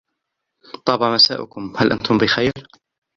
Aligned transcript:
طاب 0.85 1.03
مساؤكم! 1.03 1.73
هل 1.77 1.91
أنتم 1.91 2.17
بخير 2.17 2.51